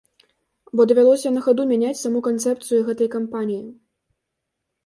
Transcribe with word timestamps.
Бо 0.79 0.85
давялося 0.91 1.33
на 1.35 1.43
хаду 1.47 1.67
мяняць 1.71 1.99
саму 2.03 2.23
канцэпцыю 2.31 2.79
гэтай 2.89 3.09
кампаніі. 3.17 3.63